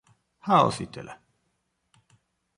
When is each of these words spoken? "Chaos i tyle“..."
"Chaos 0.45 0.79
i 0.85 0.87
tyle“..." 0.95 1.13